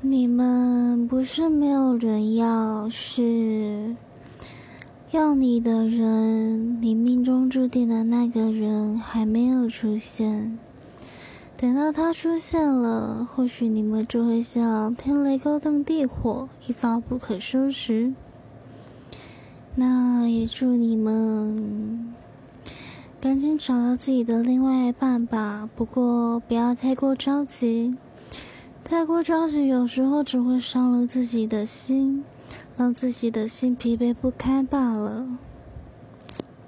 [0.00, 3.96] 你们不是没有人要，是
[5.10, 10.56] 要你的人，你命中注定的那个人还没有出现。
[11.56, 18.14] 等到他出现了，或许你们就会像天雷勾动地火，一发不可收拾。
[19.74, 22.14] 那也祝你们
[23.20, 25.68] 赶紧找到自己的另外一半吧。
[25.74, 27.96] 不过不要太过着急，
[28.88, 32.24] 太过着急有时候只会伤了自己的心，
[32.74, 35.26] 让自己的心疲惫不堪罢了。